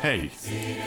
[0.00, 0.30] Hey,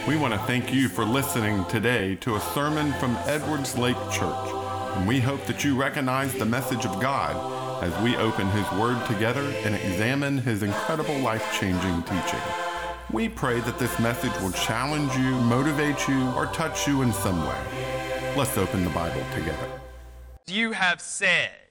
[0.07, 4.49] we want to thank you for listening today to a sermon from Edwards Lake Church,
[4.95, 9.05] and we hope that you recognize the message of God as we open His Word
[9.07, 12.39] together and examine His incredible life changing teaching.
[13.11, 17.45] We pray that this message will challenge you, motivate you, or touch you in some
[17.45, 18.33] way.
[18.37, 19.69] Let's open the Bible together.
[20.47, 21.64] You have said.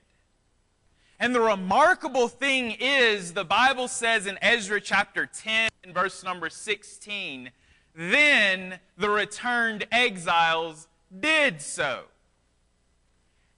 [1.21, 7.50] And the remarkable thing is, the Bible says in Ezra chapter 10, verse number 16,
[7.95, 10.89] then the returned exiles
[11.21, 12.03] did so.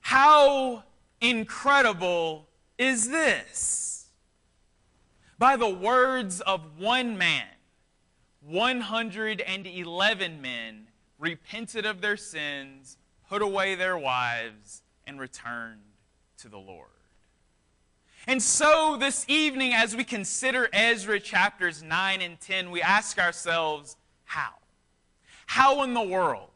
[0.00, 0.84] How
[1.20, 2.46] incredible
[2.78, 4.06] is this?
[5.38, 7.46] By the words of one man,
[8.40, 10.86] 111 men
[11.18, 12.96] repented of their sins,
[13.28, 15.80] put away their wives, and returned
[16.38, 16.88] to the Lord.
[18.28, 23.96] And so, this evening, as we consider Ezra chapters 9 and 10, we ask ourselves,
[24.24, 24.54] how?
[25.46, 26.48] How in the world?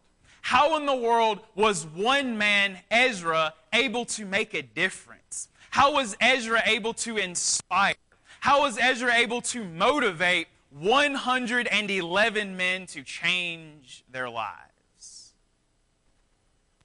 [0.43, 5.47] How in the world was one man, Ezra, able to make a difference?
[5.71, 7.95] How was Ezra able to inspire?
[8.41, 15.35] How was Ezra able to motivate 111 men to change their lives?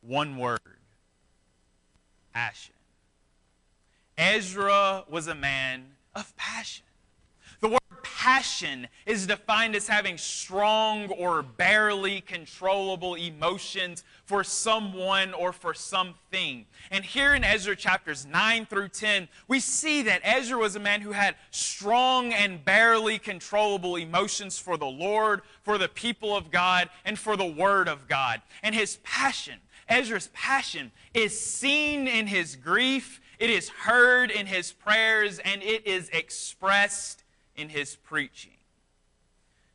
[0.02, 0.59] One word
[2.33, 2.75] passion.
[4.17, 5.85] Ezra was a man
[6.16, 6.85] of passion.
[7.61, 15.53] The word passion is defined as having strong or barely controllable emotions for someone or
[15.53, 16.66] for something.
[16.91, 21.02] And here in Ezra chapters 9 through 10, we see that Ezra was a man
[21.02, 26.89] who had strong and barely controllable emotions for the Lord, for the people of God,
[27.03, 28.41] and for the Word of God.
[28.63, 34.72] And his passion, Ezra's passion, is seen in his grief it is heard in his
[34.72, 37.23] prayers and it is expressed
[37.55, 38.52] in his preaching.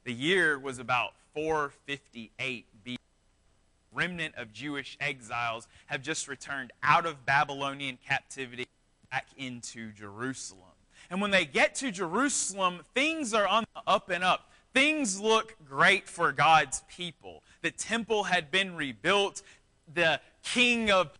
[0.04, 2.96] The year was about 458 BC.
[3.92, 8.66] Remnant of Jewish exiles have just returned out of Babylonian captivity
[9.10, 10.62] back into Jerusalem.
[11.10, 14.50] And when they get to Jerusalem, things are on the up and up.
[14.72, 17.42] Things look great for God's people.
[17.62, 19.42] The temple had been rebuilt.
[19.92, 21.10] The king of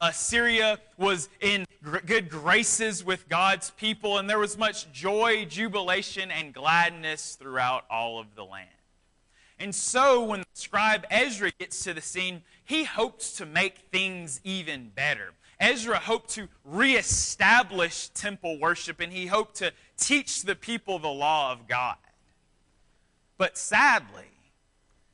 [0.00, 1.64] Uh, Assyria was in
[2.06, 8.20] good graces with God's people, and there was much joy, jubilation, and gladness throughout all
[8.20, 8.68] of the land.
[9.58, 14.40] And so, when the scribe Ezra gets to the scene, he hopes to make things
[14.44, 15.32] even better.
[15.58, 21.50] Ezra hoped to reestablish temple worship, and he hoped to teach the people the law
[21.50, 21.96] of God.
[23.36, 24.30] But sadly,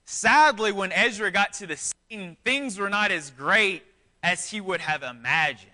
[0.05, 3.83] sadly, when Ezra got to the scene, things were not as great
[4.25, 5.71] as he would have imagined.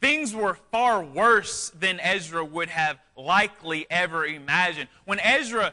[0.00, 4.88] Things were far worse than Ezra would have likely ever imagined.
[5.04, 5.72] When Ezra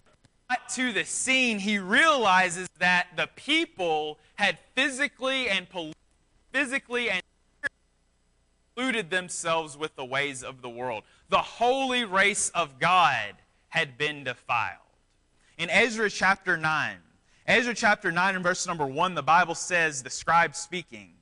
[0.49, 5.65] got to the scene, he realizes that the people had physically and
[6.51, 7.21] physically and
[8.75, 11.03] polluted themselves with the ways of the world.
[11.29, 13.35] The holy race of God
[13.69, 14.79] had been defiled.
[15.57, 16.97] In Ezra chapter 9,
[17.47, 21.13] Ezra chapter 9 and verse number 1, the Bible says, the scribe speaking,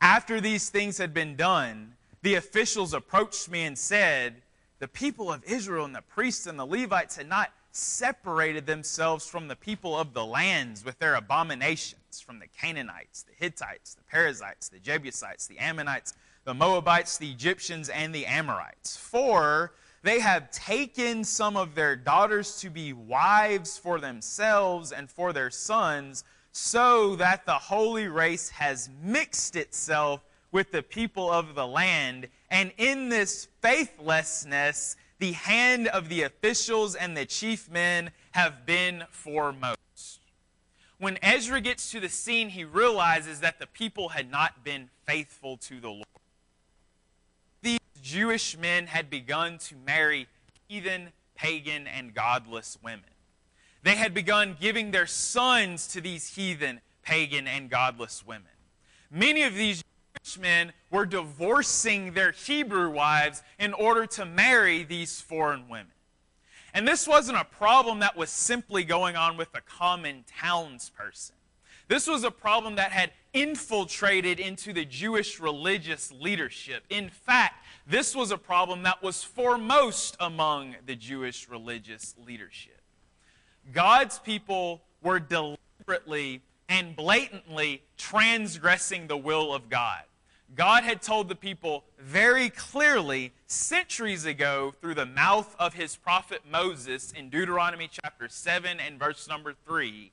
[0.00, 4.42] after these things had been done, the officials approached me and said,
[4.78, 9.48] The people of Israel and the priests and the Levites had not separated themselves from
[9.48, 14.68] the people of the lands with their abominations, from the Canaanites, the Hittites, the Perizzites,
[14.68, 18.96] the Jebusites, the Ammonites, the Moabites, the Egyptians, and the Amorites.
[18.96, 19.72] For
[20.02, 25.50] they have taken some of their daughters to be wives for themselves and for their
[25.50, 30.20] sons so that the holy race has mixed itself
[30.52, 32.28] with the people of the land.
[32.50, 39.04] And in this faithlessness, the hand of the officials and the chief men have been
[39.10, 39.76] foremost.
[40.98, 45.56] When Ezra gets to the scene, he realizes that the people had not been faithful
[45.58, 46.04] to the Lord.
[47.62, 50.26] These Jewish men had begun to marry
[50.68, 53.00] heathen, pagan, and godless women.
[53.82, 58.44] They had begun giving their sons to these heathen, pagan, and godless women.
[59.10, 59.82] Many of these
[60.22, 65.92] Jewish men were divorcing their Hebrew wives in order to marry these foreign women.
[66.74, 71.32] And this wasn't a problem that was simply going on with a common townsperson.
[71.88, 76.84] This was a problem that had infiltrated into the Jewish religious leadership.
[76.88, 82.79] In fact, this was a problem that was foremost among the Jewish religious leadership.
[83.72, 90.02] God's people were deliberately and blatantly transgressing the will of God.
[90.54, 96.42] God had told the people very clearly centuries ago through the mouth of his prophet
[96.50, 100.10] Moses in Deuteronomy chapter 7 and verse number 3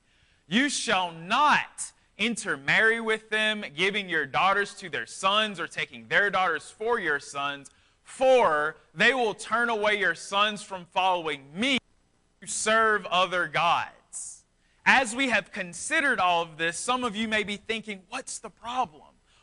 [0.48, 6.30] You shall not intermarry with them, giving your daughters to their sons or taking their
[6.30, 7.70] daughters for your sons,
[8.04, 11.80] for they will turn away your sons from following me
[12.50, 14.44] serve other gods.
[14.86, 18.50] As we have considered all of this, some of you may be thinking, what's the
[18.50, 19.02] problem?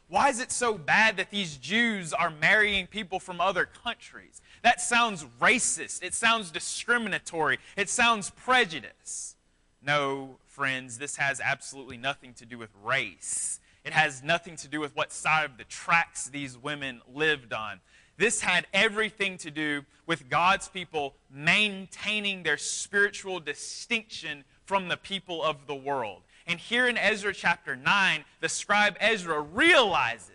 [0.09, 4.41] Why is it so bad that these Jews are marrying people from other countries?
[4.63, 6.03] That sounds racist.
[6.03, 7.59] It sounds discriminatory.
[7.77, 9.37] It sounds prejudice.
[9.83, 13.61] No, friends, this has absolutely nothing to do with race.
[13.85, 17.81] It has nothing to do with what side of the tracks these women lived on.
[18.17, 25.43] This had everything to do with God's people maintaining their spiritual distinction from the people
[25.43, 26.23] of the world.
[26.47, 30.31] And here in Ezra chapter 9, the scribe Ezra realizes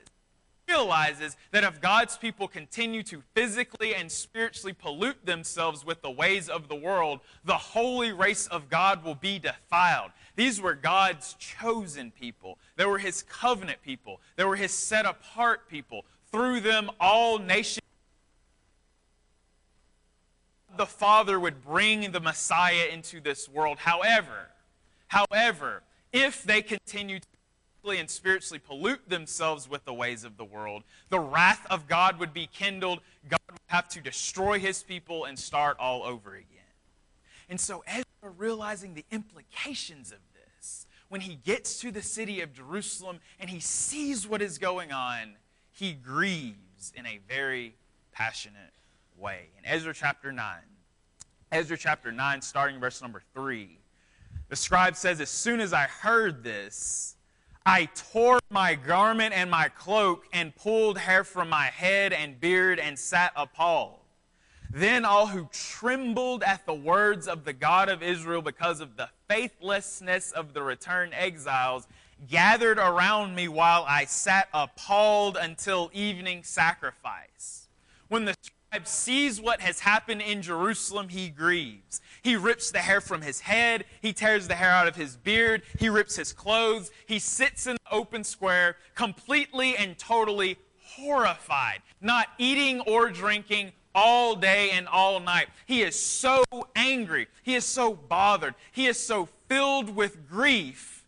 [0.70, 6.48] realizes that if God's people continue to physically and spiritually pollute themselves with the ways
[6.48, 10.12] of the world, the holy race of God will be defiled.
[10.36, 12.60] These were God's chosen people.
[12.76, 14.22] They were his covenant people.
[14.36, 16.06] They were his set apart people.
[16.32, 17.86] Through them, all nations.
[20.78, 23.80] The Father would bring the Messiah into this world.
[23.80, 24.50] However,
[25.08, 25.84] however,
[26.14, 27.26] if they continue to
[27.88, 32.34] and spiritually pollute themselves with the ways of the world, the wrath of God would
[32.34, 33.00] be kindled.
[33.28, 36.46] God would have to destroy his people and start all over again.
[37.50, 38.04] And so Ezra
[38.38, 43.60] realizing the implications of this, when he gets to the city of Jerusalem and he
[43.60, 45.36] sees what is going on,
[45.80, 47.74] he grieves in a very
[48.12, 48.74] passionate
[49.18, 49.48] way.
[49.58, 50.56] In Ezra chapter 9,
[51.54, 53.80] Ezra chapter 9, starting verse number 3,
[54.50, 57.16] the scribe says, As soon as I heard this,
[57.66, 62.80] I tore my garment and my cloak and pulled hair from my head and beard
[62.80, 64.00] and sat appalled.
[64.72, 69.10] Then all who trembled at the words of the God of Israel because of the
[69.28, 71.88] faithlessness of the returned exiles
[72.28, 77.68] gathered around me while I sat appalled until evening sacrifice.
[78.08, 82.02] When the scribe sees what has happened in Jerusalem, he grieves.
[82.22, 83.86] He rips the hair from his head.
[84.02, 85.64] He tears the hair out of his beard.
[85.80, 86.92] He rips his clothes.
[87.06, 94.36] He sits in the open square, completely and totally horrified, not eating or drinking all
[94.36, 95.48] day and all night.
[95.66, 96.44] He is so
[96.76, 97.28] angry.
[97.44, 98.56] He is so bothered.
[98.72, 100.99] He is so filled with grief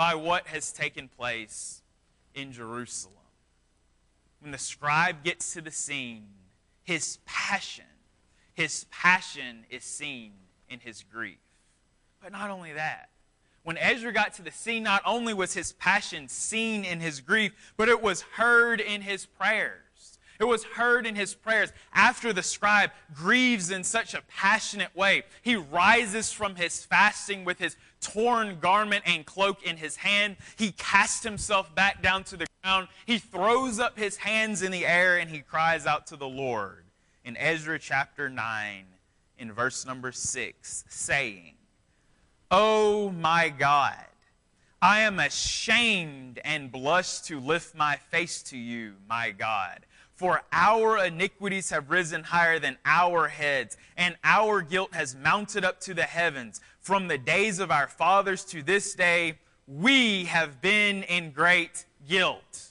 [0.00, 1.82] by what has taken place
[2.34, 3.16] in Jerusalem.
[4.40, 6.24] When the scribe gets to the scene,
[6.82, 7.84] his passion
[8.54, 10.32] his passion is seen
[10.70, 11.36] in his grief.
[12.22, 13.10] But not only that,
[13.62, 17.52] when Ezra got to the scene, not only was his passion seen in his grief,
[17.76, 20.18] but it was heard in his prayers.
[20.40, 21.70] It was heard in his prayers.
[21.92, 27.58] After the scribe grieves in such a passionate way, he rises from his fasting with
[27.58, 30.36] his torn garment and cloak in his hand.
[30.56, 32.88] He casts himself back down to the ground.
[33.06, 36.84] He throws up his hands in the air and he cries out to the Lord
[37.24, 38.84] in Ezra chapter 9,
[39.38, 41.54] in verse number 6, saying,
[42.50, 44.04] Oh my God,
[44.82, 49.80] I am ashamed and blush to lift my face to you, my God.
[50.14, 55.80] For our iniquities have risen higher than our heads, and our guilt has mounted up
[55.80, 56.60] to the heavens.
[56.80, 62.68] From the days of our fathers to this day, we have been in great guilt.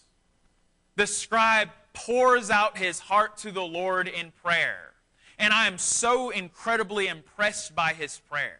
[0.95, 4.93] The scribe pours out his heart to the Lord in prayer.
[5.37, 8.59] And I am so incredibly impressed by his prayer.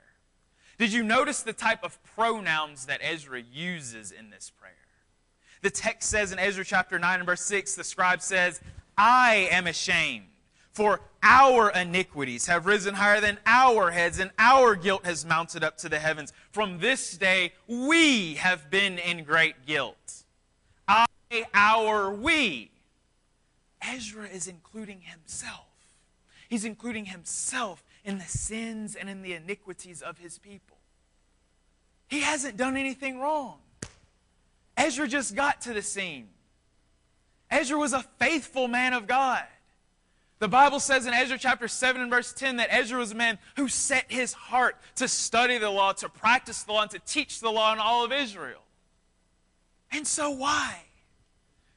[0.78, 4.74] Did you notice the type of pronouns that Ezra uses in this prayer?
[5.62, 8.62] The text says in Ezra chapter 9 and verse 6, the scribe says,
[8.98, 10.29] I am ashamed,
[10.72, 15.78] for our iniquities have risen higher than our heads, and our guilt has mounted up
[15.78, 16.34] to the heavens.
[16.52, 20.24] From this day, we have been in great guilt.
[20.88, 21.06] I,
[21.54, 22.72] our, we.
[23.82, 25.66] Ezra is including himself.
[26.50, 30.78] He's including himself in the sins and in the iniquities of his people.
[32.08, 33.60] He hasn't done anything wrong.
[34.76, 36.30] Ezra just got to the scene.
[37.52, 39.44] Ezra was a faithful man of God.
[40.40, 43.38] The Bible says in Ezra chapter 7 and verse 10 that Ezra was a man
[43.58, 47.42] who set his heart to study the law, to practice the law, and to teach
[47.42, 48.62] the law in all of Israel.
[49.92, 50.84] And so why?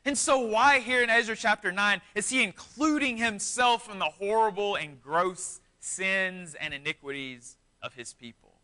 [0.05, 4.75] And so, why here in Ezra chapter 9 is he including himself in the horrible
[4.75, 8.55] and gross sins and iniquities of his people?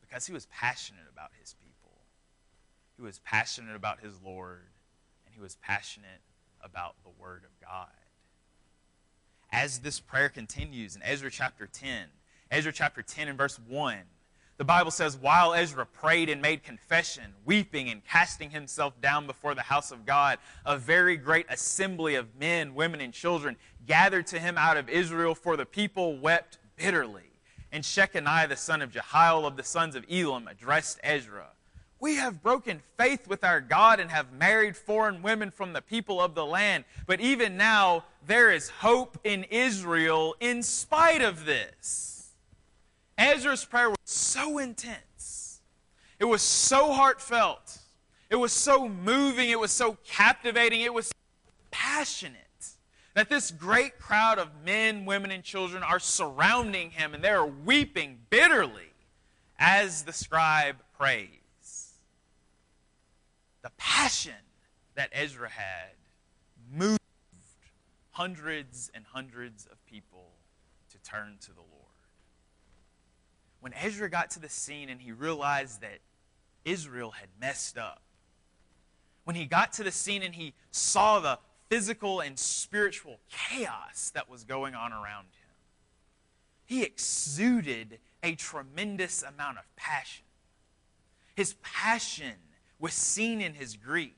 [0.00, 1.92] Because he was passionate about his people.
[2.96, 4.66] He was passionate about his Lord,
[5.26, 6.22] and he was passionate
[6.62, 7.88] about the Word of God.
[9.52, 12.06] As this prayer continues in Ezra chapter 10,
[12.50, 13.96] Ezra chapter 10 and verse 1,
[14.58, 19.54] the Bible says, While Ezra prayed and made confession, weeping and casting himself down before
[19.54, 24.38] the house of God, a very great assembly of men, women, and children gathered to
[24.38, 27.30] him out of Israel, for the people wept bitterly.
[27.72, 31.48] And Shechaniah, the son of Jehiel of the sons of Elam, addressed Ezra
[32.00, 36.20] we have broken faith with our God and have married foreign women from the people
[36.20, 36.84] of the land.
[37.06, 42.32] But even now, there is hope in Israel in spite of this.
[43.18, 45.60] Ezra's prayer was so intense,
[46.18, 47.78] it was so heartfelt,
[48.30, 51.12] it was so moving, it was so captivating, it was
[51.70, 52.36] passionate
[53.12, 57.46] that this great crowd of men, women, and children are surrounding him and they are
[57.46, 58.92] weeping bitterly
[59.58, 61.39] as the scribe prays
[63.62, 64.32] the passion
[64.94, 65.96] that Ezra had
[66.72, 67.00] moved
[68.12, 70.32] hundreds and hundreds of people
[70.90, 71.86] to turn to the Lord.
[73.60, 76.00] When Ezra got to the scene and he realized that
[76.64, 78.02] Israel had messed up,
[79.24, 81.38] when he got to the scene and he saw the
[81.68, 85.54] physical and spiritual chaos that was going on around him,
[86.64, 90.24] he exuded a tremendous amount of passion.
[91.34, 92.34] His passion
[92.80, 94.12] was seen in his grief,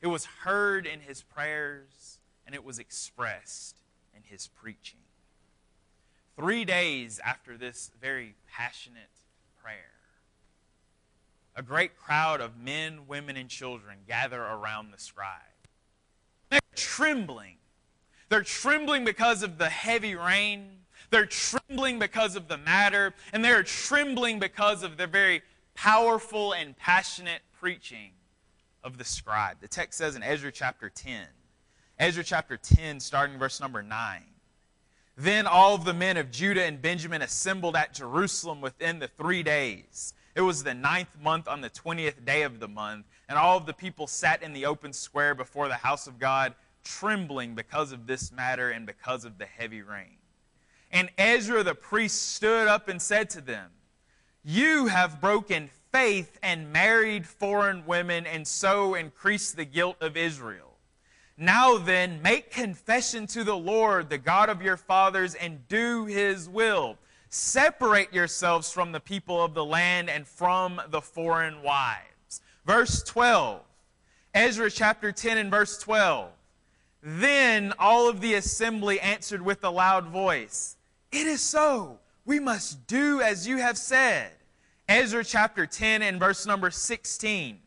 [0.00, 3.76] it was heard in his prayers, and it was expressed
[4.16, 5.00] in his preaching.
[6.36, 9.10] Three days after this very passionate
[9.60, 9.98] prayer,
[11.56, 15.40] a great crowd of men, women, and children gather around the scribe.
[16.50, 17.56] They're trembling.
[18.28, 20.68] They're trembling because of the heavy rain.
[21.10, 23.12] They're trembling because of the matter.
[23.32, 25.42] And they're trembling because of the very
[25.74, 28.10] powerful and passionate preaching
[28.84, 29.56] of the scribe.
[29.60, 31.26] The text says in Ezra chapter 10,
[31.98, 34.22] Ezra chapter 10, starting verse number 9.
[35.16, 39.42] Then all of the men of Judah and Benjamin assembled at Jerusalem within the three
[39.42, 40.14] days.
[40.36, 43.66] It was the ninth month on the 20th day of the month, and all of
[43.66, 48.06] the people sat in the open square before the house of God, trembling because of
[48.06, 50.18] this matter and because of the heavy rain.
[50.92, 53.72] And Ezra the priest stood up and said to them,
[54.44, 60.76] You have broken faith and married foreign women and so increased the guilt of Israel.
[61.36, 66.48] Now then, make confession to the Lord, the God of your fathers, and do his
[66.48, 66.98] will.
[67.30, 72.40] Separate yourselves from the people of the land and from the foreign wives.
[72.66, 73.60] Verse 12,
[74.34, 76.30] Ezra chapter 10 and verse 12.
[77.02, 80.76] Then all of the assembly answered with a loud voice,
[81.12, 81.98] It is so.
[82.24, 84.32] We must do as you have said.
[84.88, 87.58] Ezra chapter 10 and verse number 16.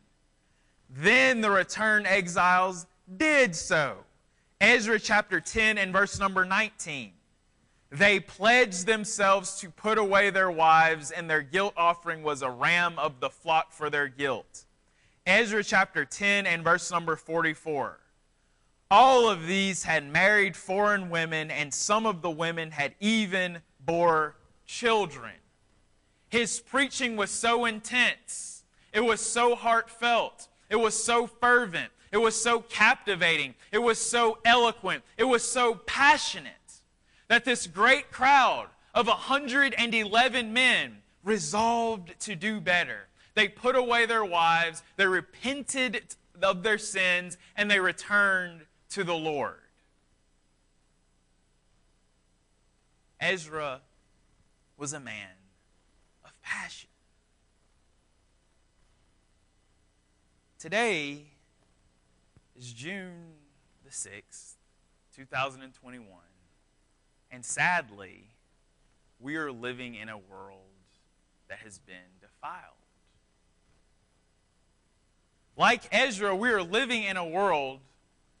[0.90, 2.86] Then the returned exiles
[3.16, 3.98] did so.
[4.60, 7.12] Ezra chapter 10 and verse number 19.
[7.90, 12.98] They pledged themselves to put away their wives, and their guilt offering was a ram
[12.98, 14.64] of the flock for their guilt.
[15.26, 18.00] Ezra chapter 10 and verse number 44.
[18.90, 24.36] All of these had married foreign women, and some of the women had even bore
[24.66, 25.34] children.
[26.32, 32.42] His preaching was so intense, it was so heartfelt, it was so fervent, it was
[32.42, 36.80] so captivating, it was so eloquent, it was so passionate
[37.28, 43.08] that this great crowd of 111 men resolved to do better.
[43.34, 49.12] They put away their wives, they repented of their sins, and they returned to the
[49.12, 49.60] Lord.
[53.20, 53.82] Ezra
[54.78, 55.28] was a man
[56.42, 56.88] passion.
[60.58, 61.24] Today
[62.56, 63.32] is June
[63.84, 64.54] the 6th,
[65.16, 66.06] 2021,
[67.30, 68.28] and sadly,
[69.20, 70.58] we are living in a world
[71.48, 72.76] that has been defiled.
[75.56, 77.80] Like Ezra, we are living in a world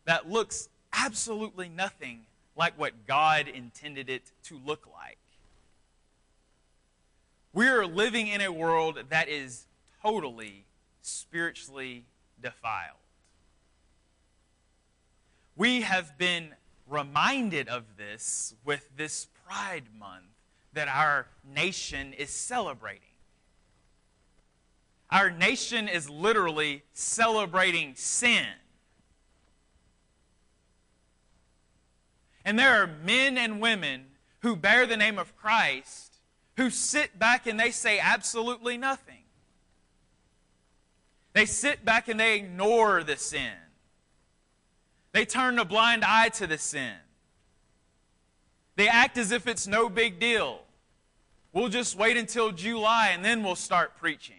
[0.04, 2.20] that looks absolutely nothing
[2.56, 5.18] like what God intended it to look like.
[7.52, 9.66] We are living in a world that is
[10.02, 10.64] totally
[11.02, 12.06] spiritually
[12.40, 12.96] defiled.
[15.54, 16.54] We have been
[16.88, 20.24] reminded of this with this Pride Month
[20.72, 23.02] that our nation is celebrating.
[25.10, 28.46] Our nation is literally celebrating sin.
[32.46, 34.06] And there are men and women
[34.40, 36.11] who bear the name of Christ
[36.56, 39.22] who sit back and they say absolutely nothing.
[41.32, 43.52] They sit back and they ignore the sin.
[45.12, 46.94] They turn a blind eye to the sin.
[48.76, 50.60] They act as if it's no big deal.
[51.52, 54.36] We'll just wait until July and then we'll start preaching.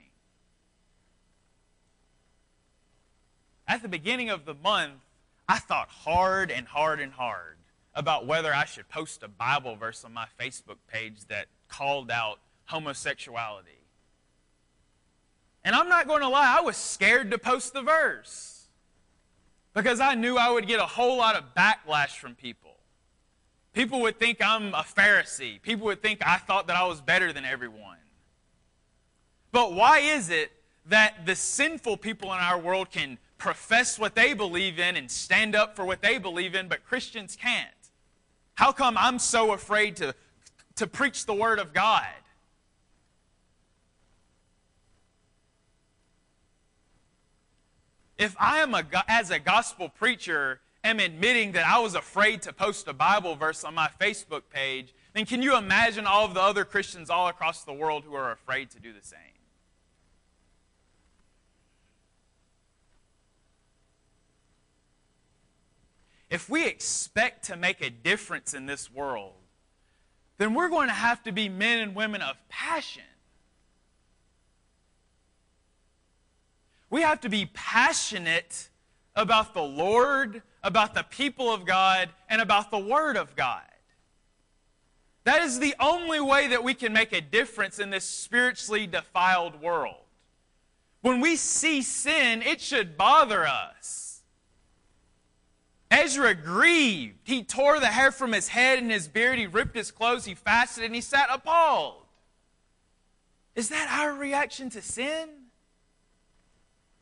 [3.68, 5.02] At the beginning of the month,
[5.48, 7.58] I thought hard and hard and hard
[7.96, 12.40] about whether I should post a Bible verse on my Facebook page that called out
[12.66, 13.70] homosexuality.
[15.64, 18.68] And I'm not going to lie, I was scared to post the verse
[19.74, 22.76] because I knew I would get a whole lot of backlash from people.
[23.74, 25.60] People would think I'm a Pharisee.
[25.62, 27.98] People would think I thought that I was better than everyone.
[29.52, 30.52] But why is it
[30.88, 35.56] that the sinful people in our world can profess what they believe in and stand
[35.56, 37.70] up for what they believe in, but Christians can't?
[38.56, 40.14] How come I'm so afraid to,
[40.76, 42.06] to preach the Word of God?
[48.18, 52.54] If I am a, as a gospel preacher, am admitting that I was afraid to
[52.54, 56.42] post a Bible verse on my Facebook page, then can you imagine all of the
[56.42, 59.20] other Christians all across the world who are afraid to do the same?
[66.30, 69.43] If we expect to make a difference in this world,
[70.44, 73.04] then we're going to have to be men and women of passion.
[76.90, 78.68] We have to be passionate
[79.16, 83.62] about the Lord, about the people of God, and about the Word of God.
[85.24, 89.62] That is the only way that we can make a difference in this spiritually defiled
[89.62, 90.04] world.
[91.00, 94.13] When we see sin, it should bother us.
[95.94, 97.20] Ezra grieved.
[97.24, 99.38] He tore the hair from his head and his beard.
[99.38, 100.26] He ripped his clothes.
[100.26, 102.02] He fasted and he sat appalled.
[103.56, 105.30] Is that our reaction to sin?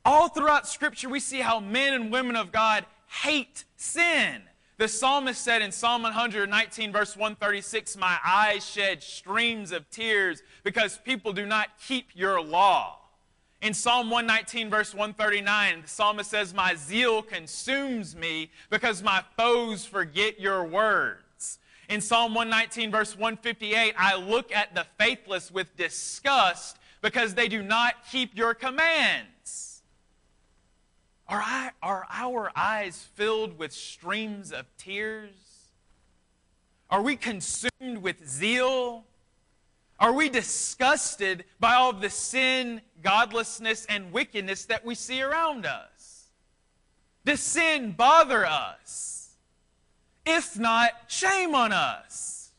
[0.04, 4.42] All throughout Scripture, we see how men and women of God hate sin.
[4.78, 10.98] The psalmist said in Psalm 119, verse 136, My eyes shed streams of tears because
[10.98, 12.98] people do not keep your law.
[13.62, 19.86] In Psalm 119, verse 139, the psalmist says, My zeal consumes me because my foes
[19.86, 21.60] forget your words.
[21.88, 27.62] In Psalm 119, verse 158, I look at the faithless with disgust because they do
[27.62, 29.84] not keep your commands.
[31.28, 35.30] Are, I, are our eyes filled with streams of tears?
[36.90, 39.06] Are we consumed with zeal?
[40.02, 45.66] Are we disgusted by all of the sin, godlessness, and wickedness that we see around
[45.66, 46.30] us?
[47.24, 49.38] Does sin bother us?
[50.26, 52.52] If not, shame on us.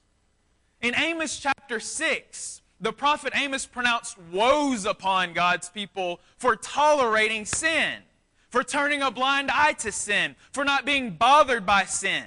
[0.81, 7.99] In Amos chapter 6, the prophet Amos pronounced woes upon God's people for tolerating sin
[8.53, 12.25] for turning a blind eye to sin, for not being bothered by sin.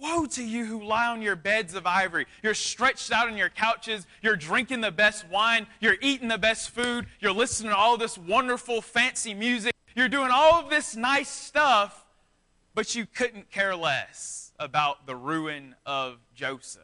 [0.00, 2.26] Woe to you who lie on your beds of ivory.
[2.42, 4.06] You're stretched out on your couches.
[4.22, 5.66] You're drinking the best wine.
[5.80, 7.06] You're eating the best food.
[7.20, 9.72] You're listening to all this wonderful, fancy music.
[9.96, 12.04] You're doing all of this nice stuff,
[12.74, 16.82] but you couldn't care less about the ruin of Joseph.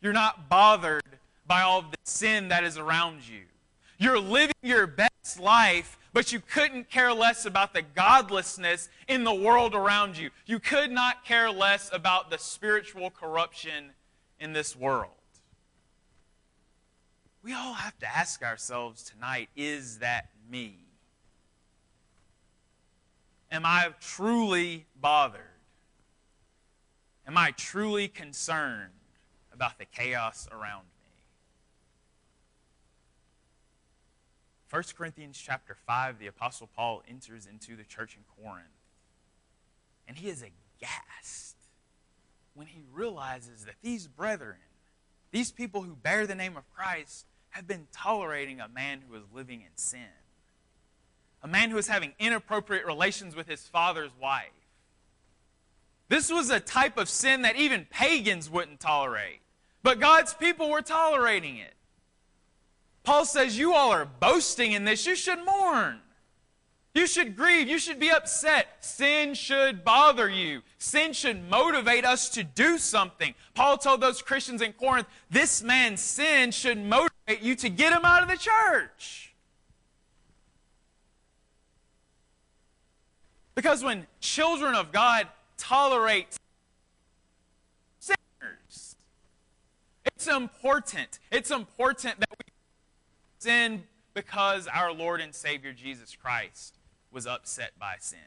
[0.00, 1.02] You're not bothered
[1.46, 3.42] by all the sin that is around you.
[3.98, 9.34] You're living your best life but you couldn't care less about the godlessness in the
[9.34, 10.30] world around you.
[10.46, 13.90] You could not care less about the spiritual corruption
[14.40, 15.12] in this world.
[17.42, 20.76] We all have to ask ourselves tonight is that me?
[23.50, 25.40] Am I truly bothered?
[27.26, 28.92] Am I truly concerned
[29.52, 30.97] about the chaos around me?
[34.70, 38.66] 1 Corinthians chapter 5, the Apostle Paul enters into the church in Corinth.
[40.06, 41.56] And he is aghast
[42.54, 44.58] when he realizes that these brethren,
[45.30, 49.24] these people who bear the name of Christ, have been tolerating a man who is
[49.32, 50.00] living in sin.
[51.42, 54.48] A man who is having inappropriate relations with his father's wife.
[56.08, 59.40] This was a type of sin that even pagans wouldn't tolerate.
[59.82, 61.74] But God's people were tolerating it.
[63.08, 65.06] Paul says, You all are boasting in this.
[65.06, 66.00] You should mourn.
[66.94, 67.66] You should grieve.
[67.66, 68.84] You should be upset.
[68.84, 70.60] Sin should bother you.
[70.76, 73.34] Sin should motivate us to do something.
[73.54, 78.04] Paul told those Christians in Corinth, this man's sin should motivate you to get him
[78.04, 79.32] out of the church.
[83.54, 86.36] Because when children of God tolerate
[88.00, 88.96] sinners,
[90.04, 91.20] it's important.
[91.32, 92.47] It's important that we
[93.38, 96.76] sin because our Lord and Savior Jesus Christ
[97.10, 98.18] was upset by sin.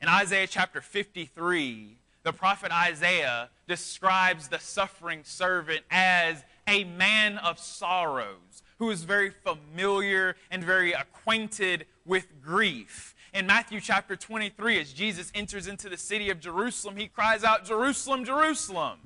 [0.00, 7.58] In Isaiah chapter 53, the prophet Isaiah describes the suffering servant as a man of
[7.58, 13.14] sorrows who is very familiar and very acquainted with grief.
[13.32, 17.64] In Matthew chapter 23, as Jesus enters into the city of Jerusalem, he cries out,
[17.64, 19.00] Jerusalem, Jerusalem,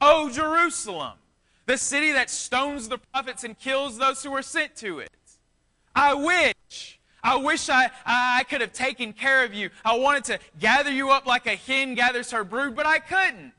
[0.00, 1.18] oh Jerusalem,
[1.66, 5.10] the city that stones the prophets and kills those who are sent to it.
[5.94, 9.70] I wish I wish I, I could have taken care of you.
[9.82, 13.54] I wanted to gather you up like a hen gathers her brood, but I couldn't.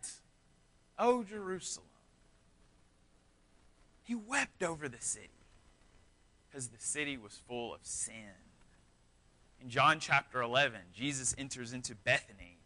[0.99, 1.87] Oh, Jerusalem.
[4.03, 5.29] He wept over the city
[6.47, 8.37] because the city was full of sin.
[9.59, 12.59] In John chapter 11, Jesus enters into Bethany.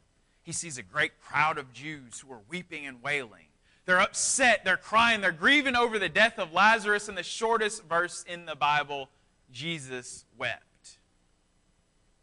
[0.43, 3.45] He sees a great crowd of Jews who are weeping and wailing.
[3.89, 7.10] They're upset, they're crying, they're grieving over the death of Lazarus.
[7.10, 9.10] In the shortest verse in the Bible,
[9.52, 10.99] Jesus wept.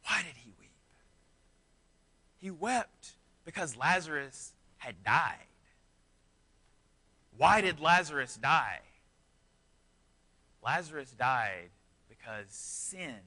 [0.04, 0.70] Why did he weep?
[2.36, 5.48] He wept because Lazarus had died.
[7.36, 8.82] Why did Lazarus die?
[10.64, 11.70] Lazarus died
[12.08, 13.18] because sin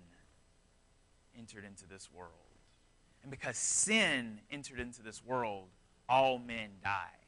[1.37, 2.31] entered into this world.
[3.21, 5.67] And because sin entered into this world,
[6.07, 7.18] all men die.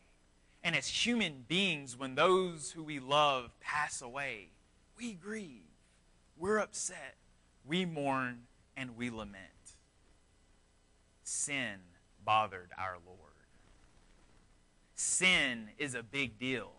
[0.63, 4.49] And as human beings, when those who we love pass away,
[4.97, 5.63] we grieve,
[6.37, 7.15] we're upset,
[7.65, 8.43] we mourn,
[8.77, 9.37] and we lament.
[11.23, 11.79] Sin
[12.23, 13.17] bothered our Lord.
[14.95, 16.71] Sin is a big deal.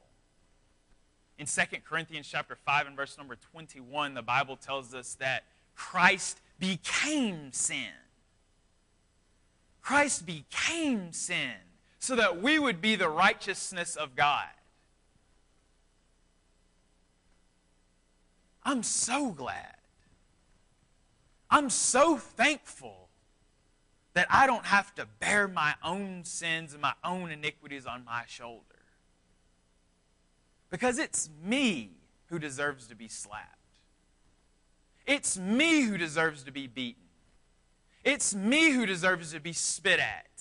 [1.38, 5.42] In 2 Corinthians chapter 5 and verse number 21, the Bible tells us that
[5.74, 7.88] Christ became sin.
[9.80, 11.56] Christ became sin
[12.02, 14.48] so that we would be the righteousness of God.
[18.64, 19.76] I'm so glad
[21.52, 23.10] I'm so thankful
[24.14, 28.22] that I don't have to bear my own sins and my own iniquities on my
[28.26, 28.64] shoulder.
[30.70, 31.90] Because it's me
[32.28, 33.58] who deserves to be slapped.
[35.06, 37.02] It's me who deserves to be beaten.
[38.02, 40.31] It's me who deserves to be spit at.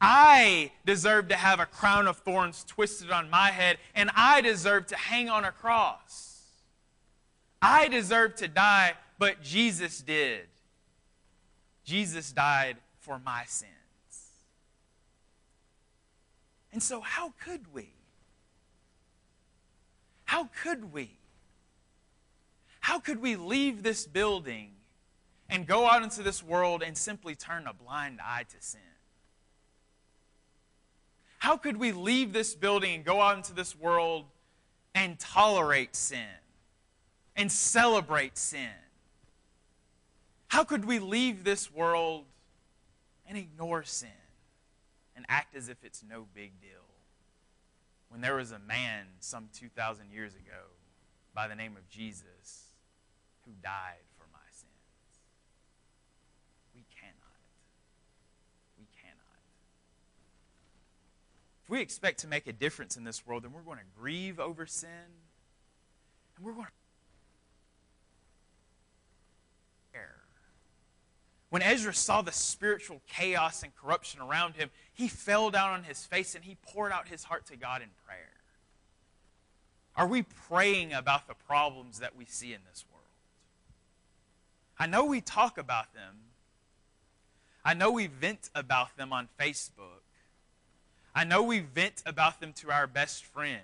[0.00, 4.86] I deserve to have a crown of thorns twisted on my head, and I deserve
[4.88, 6.42] to hang on a cross.
[7.60, 10.46] I deserve to die but Jesus did.
[11.84, 13.72] Jesus died for my sins.
[16.72, 17.88] And so, how could we?
[20.24, 21.10] How could we?
[22.80, 24.72] How could we leave this building
[25.48, 28.80] and go out into this world and simply turn a blind eye to sin?
[31.38, 34.26] How could we leave this building and go out into this world
[34.94, 36.26] and tolerate sin
[37.36, 38.68] and celebrate sin?
[40.48, 42.24] How could we leave this world
[43.26, 44.08] and ignore sin
[45.14, 46.70] and act as if it's no big deal?
[48.08, 50.64] When there was a man some 2,000 years ago
[51.34, 52.64] by the name of Jesus
[53.44, 54.72] who died for my sins.
[56.74, 57.14] We cannot.
[58.78, 59.38] We cannot.
[61.68, 64.40] If we expect to make a difference in this world, then we're going to grieve
[64.40, 64.88] over sin
[66.36, 66.72] and we're going to
[71.50, 76.04] When Ezra saw the spiritual chaos and corruption around him, he fell down on his
[76.04, 78.18] face and he poured out his heart to God in prayer.
[79.96, 83.04] Are we praying about the problems that we see in this world?
[84.78, 86.16] I know we talk about them.
[87.64, 89.97] I know we vent about them on Facebook.
[91.18, 93.58] I know we vent about them to our best friend.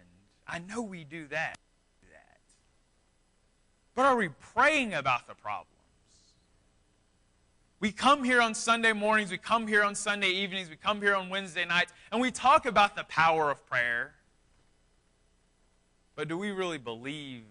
[0.44, 1.54] I know we do that.
[3.94, 5.68] But are we praying about the problems?
[7.78, 11.14] We come here on Sunday mornings, we come here on Sunday evenings, we come here
[11.14, 14.14] on Wednesday nights, and we talk about the power of prayer.
[16.16, 17.44] But do we really believe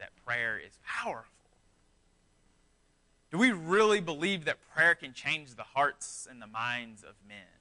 [0.00, 1.30] that prayer is powerful?
[3.30, 7.55] Do we really believe that prayer can change the hearts and the minds of men?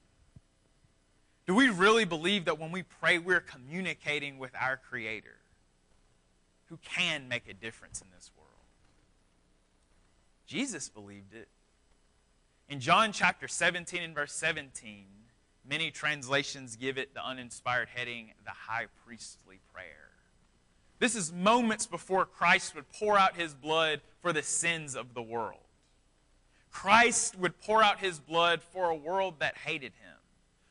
[1.48, 5.38] Do we really believe that when we pray, we're communicating with our Creator
[6.70, 8.50] who can make a difference in this world?
[10.48, 11.48] Jesus believed it.
[12.68, 15.06] In John chapter 17 and verse 17,
[15.68, 20.10] many translations give it the uninspired heading, the high priestly prayer.
[20.98, 25.22] This is moments before Christ would pour out his blood for the sins of the
[25.22, 25.60] world.
[26.72, 30.15] Christ would pour out his blood for a world that hated him,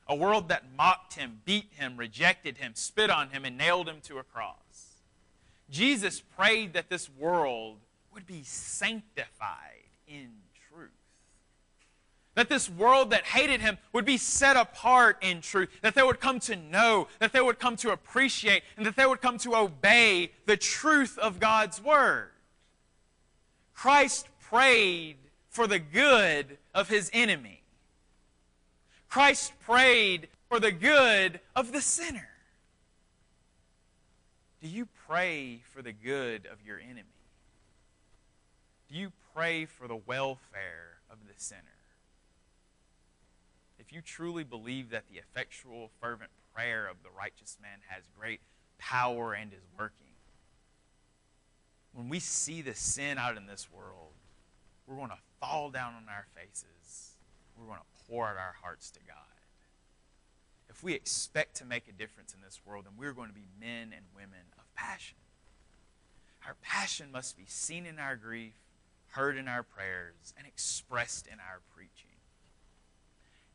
[0.07, 4.01] a world that mocked him, beat him, rejected him, spit on him, and nailed him
[4.03, 4.57] to a cross.
[5.71, 7.79] Jesus prayed that this world
[8.12, 10.29] would be sanctified in
[10.69, 10.90] truth.
[12.35, 16.21] That this world that hated him would be set apart in truth, that they would
[16.21, 19.57] come to know, that they would come to appreciate, and that they would come to
[19.57, 22.31] obey the truth of God's word.
[23.73, 25.17] Christ prayed
[25.49, 27.63] for the good of his enemy.
[29.14, 32.31] Christ prayed for the good of the sinner.
[34.61, 37.05] Do you pray for the good of your enemy?
[38.90, 41.61] Do you pray for the welfare of the sinner?
[43.79, 48.40] If you truly believe that the effectual, fervent prayer of the righteous man has great
[48.79, 50.16] power and is working,
[51.92, 54.11] when we see the sin out in this world,
[54.88, 57.12] we're going to fall down on our faces.
[57.57, 59.17] We're going to pour out our hearts to God.
[60.69, 63.47] If we expect to make a difference in this world, then we're going to be
[63.61, 65.17] men and women of passion.
[66.47, 68.55] Our passion must be seen in our grief,
[69.11, 72.14] heard in our prayers, and expressed in our preaching.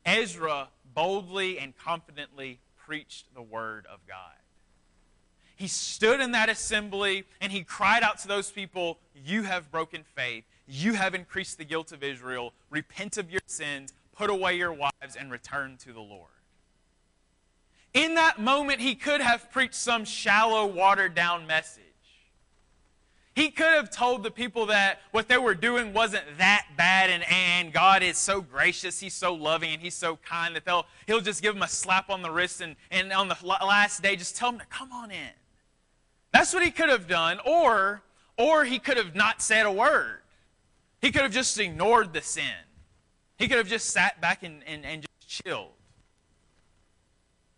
[0.06, 4.40] Ezra boldly and confidently preached the word of God.
[5.56, 10.04] He stood in that assembly and he cried out to those people, You have broken
[10.16, 10.46] faith.
[10.66, 12.54] You have increased the guilt of Israel.
[12.70, 16.28] Repent of your sins, put away your wives, and return to the Lord.
[17.94, 21.84] In that moment, he could have preached some shallow, watered down message.
[23.34, 27.24] He could have told the people that what they were doing wasn't that bad and,
[27.32, 31.22] and God is so gracious, He's so loving, and He's so kind that they'll, He'll
[31.22, 34.36] just give them a slap on the wrist and, and on the last day just
[34.36, 35.32] tell them to come on in.
[36.34, 38.02] That's what he could have done, or,
[38.38, 40.20] or he could have not said a word.
[41.02, 42.44] He could have just ignored the sin.
[43.40, 45.72] He could have just sat back and, and, and just chilled.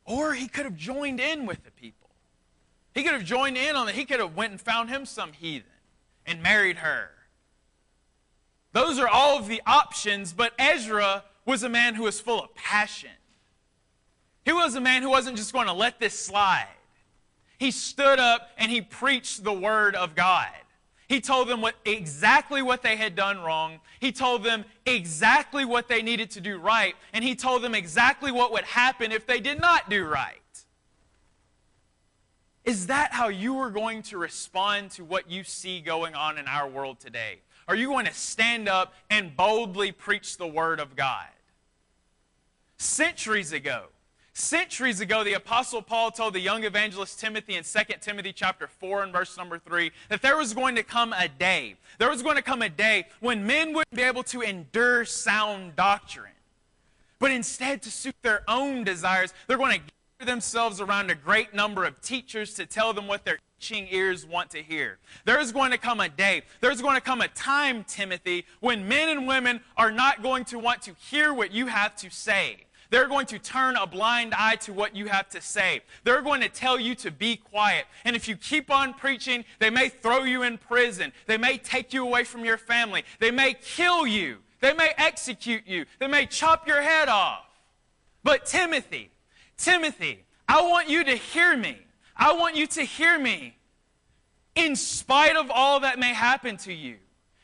[0.06, 2.10] Or he could have joined in with the people.
[2.94, 3.96] He could have joined in on it.
[3.96, 5.70] He could have went and found him some heathen
[6.26, 7.10] and married her.
[8.74, 12.54] Those are all of the options, but Ezra was a man who was full of
[12.54, 13.10] passion.
[14.46, 16.68] He was a man who wasn't just going to let this slide.
[17.58, 20.48] He stood up and he preached the word of God.
[21.12, 23.82] He told them what, exactly what they had done wrong.
[24.00, 26.96] He told them exactly what they needed to do right.
[27.12, 30.38] And he told them exactly what would happen if they did not do right.
[32.64, 36.48] Is that how you are going to respond to what you see going on in
[36.48, 37.40] our world today?
[37.68, 41.28] Are you going to stand up and boldly preach the Word of God?
[42.78, 43.88] Centuries ago,
[44.34, 49.04] Centuries ago, the Apostle Paul told the young evangelist Timothy in 2 Timothy chapter 4
[49.04, 52.38] and verse number 3 that there was going to come a day, there was going
[52.38, 56.32] to come a day when men wouldn't be able to endure sound doctrine.
[57.20, 59.86] But instead, to suit their own desires, they're going to
[60.20, 64.26] gather themselves around a great number of teachers to tell them what their itching ears
[64.26, 64.98] want to hear.
[65.26, 68.88] There is going to come a day, there's going to come a time, Timothy, when
[68.88, 72.66] men and women are not going to want to hear what you have to say.
[72.92, 75.80] They're going to turn a blind eye to what you have to say.
[76.04, 77.86] They're going to tell you to be quiet.
[78.04, 81.14] And if you keep on preaching, they may throw you in prison.
[81.26, 83.04] They may take you away from your family.
[83.20, 84.40] They may kill you.
[84.60, 85.86] They may execute you.
[86.00, 87.46] They may chop your head off.
[88.26, 89.10] But Timothy,
[89.58, 91.78] Timothy, I want you to hear me.
[92.16, 93.56] I want you to hear me.
[94.54, 96.98] In spite of all that may happen to you,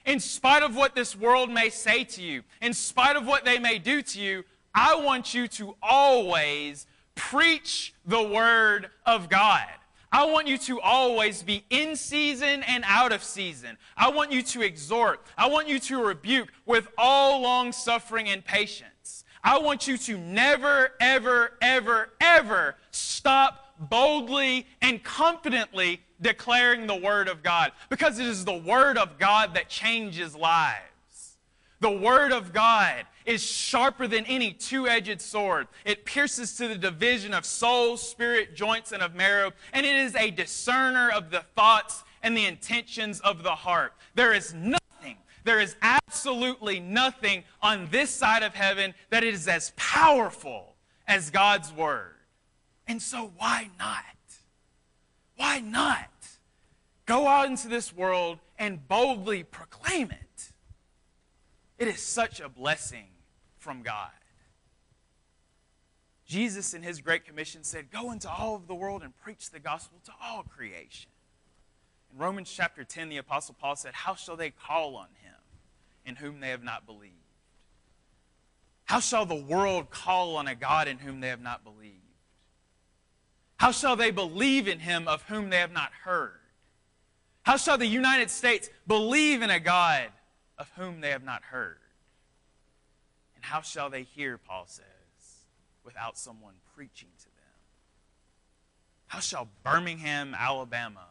[0.06, 3.60] in spite of what this world may say to you, in spite of what they
[3.60, 9.66] may do to you, I want you to always preach the Word of God.
[10.12, 13.78] I want you to always be in season and out of season.
[13.98, 15.26] I want you to exhort.
[15.38, 19.26] I want you to rebuke with all long suffering and patience.
[19.44, 27.28] I want you to never, ever, ever, ever stop boldly and confidently declaring the Word
[27.28, 30.82] of God because it is the Word of God that changes lives.
[31.80, 35.68] The Word of God is sharper than any two edged sword.
[35.86, 40.16] It pierces to the division of soul, spirit, joints, and of marrow, and it is
[40.16, 43.94] a discerner of the thoughts and the intentions of the heart.
[44.16, 49.72] There is nothing, there is absolutely nothing on this side of heaven that is as
[49.76, 50.76] powerful
[51.08, 52.16] as God's Word.
[52.88, 54.04] And so, why not?
[55.36, 56.10] Why not?
[57.06, 60.52] Go out into this world and boldly proclaim it.
[61.78, 63.08] It is such a blessing
[63.58, 64.10] from God.
[66.26, 69.60] Jesus, in his Great Commission, said, Go into all of the world and preach the
[69.60, 71.10] gospel to all creation.
[72.12, 75.36] In Romans chapter 10, the Apostle Paul said, How shall they call on him
[76.06, 77.14] in whom they have not believed?
[78.86, 81.94] How shall the world call on a God in whom they have not believed?
[83.58, 86.40] How shall they believe in him of whom they have not heard?
[87.44, 90.10] How shall the United States believe in a God
[90.58, 91.80] of whom they have not heard?
[93.36, 94.86] And how shall they hear, Paul says,
[95.84, 97.34] without someone preaching to them?
[99.08, 101.08] How shall Birmingham, Alabama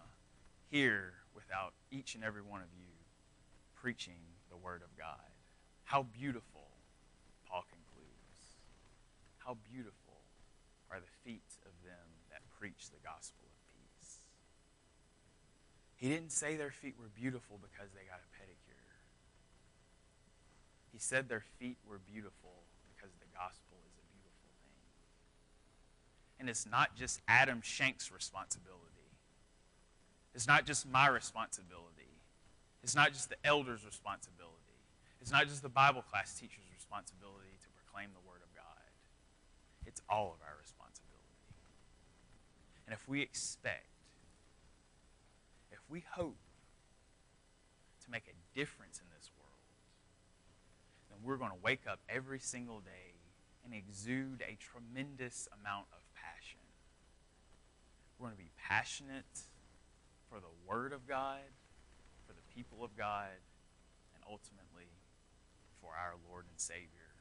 [0.70, 2.88] hear without each and every one of you
[3.74, 5.30] preaching the Word of God?
[5.84, 6.66] How beautiful,
[7.48, 8.58] Paul concludes.
[9.38, 10.06] How beautiful
[10.90, 14.18] are the feet of them that preach the gospel of peace.
[15.96, 18.65] He didn't say their feet were beautiful because they got a pedicure.
[20.96, 24.80] He said their feet were beautiful because the gospel is a beautiful thing.
[26.40, 29.12] And it's not just Adam Shank's responsibility.
[30.34, 32.16] It's not just my responsibility.
[32.82, 34.80] It's not just the elder's responsibility.
[35.20, 38.88] It's not just the Bible class teacher's responsibility to proclaim the Word of God.
[39.84, 41.44] It's all of our responsibility.
[42.86, 43.84] And if we expect,
[45.70, 46.38] if we hope
[48.06, 49.15] to make a difference in this
[51.22, 53.14] we're going to wake up every single day
[53.64, 56.60] and exude a tremendous amount of passion.
[58.18, 59.46] We're going to be passionate
[60.30, 61.44] for the Word of God,
[62.26, 63.36] for the people of God,
[64.14, 64.90] and ultimately
[65.80, 67.14] for our Lord and Savior,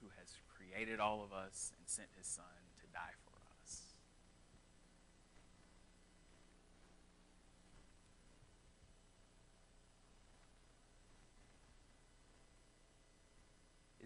[0.00, 2.44] who has created all of us and sent His Son
[2.80, 3.30] to die for
[3.62, 3.90] us.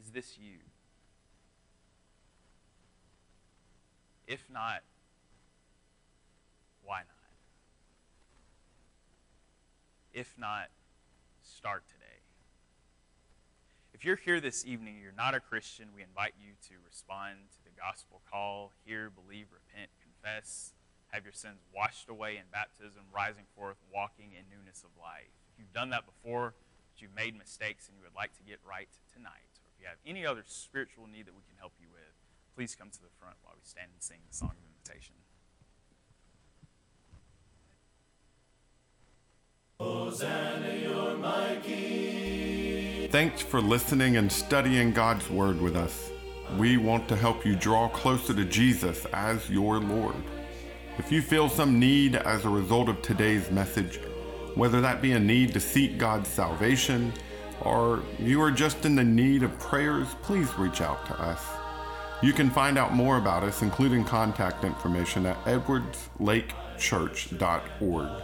[0.05, 0.59] Is this you?
[4.27, 4.83] If not,
[6.85, 7.09] why not?
[10.13, 10.69] If not,
[11.43, 12.05] start today.
[13.95, 17.65] If you're here this evening, you're not a Christian, we invite you to respond to
[17.65, 20.75] the gospel call hear, believe, repent, confess,
[21.09, 25.33] have your sins washed away in baptism, rising forth, walking in newness of life.
[25.53, 26.55] If you've done that before,
[26.93, 29.54] but you've made mistakes and you would like to get right tonight,
[29.85, 32.01] you have any other spiritual need that we can help you with,
[32.57, 35.15] please come to the front while we stand and sing the song of invitation.
[43.11, 46.11] Thanks for listening and studying God's Word with us.
[46.57, 50.17] We want to help you draw closer to Jesus as your Lord.
[50.97, 54.01] If you feel some need as a result of today's message,
[54.55, 57.13] whether that be a need to seek God's salvation
[57.61, 61.43] or you are just in the need of prayers, please reach out to us.
[62.23, 68.23] You can find out more about us, including contact information, at edwardslakechurch.org.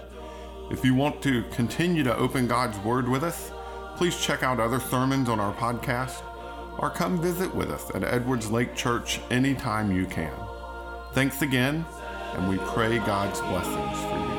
[0.71, 3.51] If you want to continue to open God's Word with us,
[3.97, 6.23] please check out other sermons on our podcast
[6.79, 10.33] or come visit with us at Edwards Lake Church anytime you can.
[11.13, 11.85] Thanks again,
[12.35, 14.30] and we pray God's blessings for you.